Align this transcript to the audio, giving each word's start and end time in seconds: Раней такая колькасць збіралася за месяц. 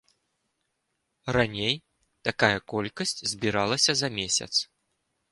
Раней 1.35 1.75
такая 2.27 2.59
колькасць 2.73 3.13
збіралася 3.33 3.91
за 3.99 4.09
месяц. 4.17 4.49